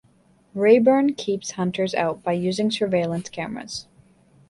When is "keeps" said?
1.13-1.51